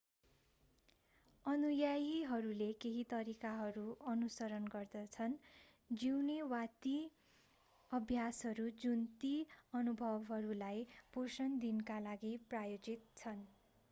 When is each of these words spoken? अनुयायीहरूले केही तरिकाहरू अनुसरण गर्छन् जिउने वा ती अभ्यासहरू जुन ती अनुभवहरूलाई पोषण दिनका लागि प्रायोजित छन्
अनुयायीहरूले 1.45 2.69
केही 2.79 3.03
तरिकाहरू 3.11 3.83
अनुसरण 4.05 4.65
गर्छन् 4.71 5.35
जिउने 5.89 6.39
वा 6.47 6.63
ती 6.79 6.95
अभ्यासहरू 7.91 8.67
जुन 8.79 9.05
ती 9.19 9.33
अनुभवहरूलाई 9.75 10.85
पोषण 11.13 11.59
दिनका 11.61 11.99
लागि 12.03 12.35
प्रायोजित 12.49 13.09
छन् 13.17 13.49